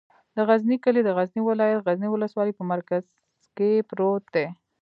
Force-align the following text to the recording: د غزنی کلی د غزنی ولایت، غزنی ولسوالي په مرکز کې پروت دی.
د 0.35 0.37
غزنی 0.47 0.77
کلی 0.83 1.01
د 1.03 1.09
غزنی 1.17 1.41
ولایت، 1.43 1.79
غزنی 1.87 2.09
ولسوالي 2.11 2.53
په 2.59 2.63
مرکز 2.71 3.03
کې 3.55 3.69
پروت 3.89 4.23
دی. 4.35 4.47